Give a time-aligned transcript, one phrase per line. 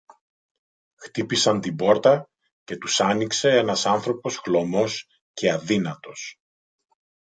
[0.95, 2.29] Χτύπησαν την πόρτα
[2.63, 6.39] και τους άνοιξε ένας άνθρωπος χλωμός και αδύνατος